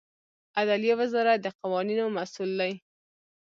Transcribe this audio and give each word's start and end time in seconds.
عدلیې 0.57 0.93
وزارت 1.01 1.37
د 1.41 1.47
قوانینو 1.59 2.05
مسوول 2.15 2.51
دی 2.59 2.71